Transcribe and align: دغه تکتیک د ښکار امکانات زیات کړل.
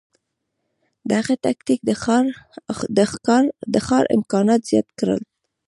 دغه 1.11 1.33
تکتیک 1.45 1.79
د 3.73 3.77
ښکار 3.81 4.03
امکانات 4.17 4.61
زیات 4.69 4.87
کړل. 4.99 5.21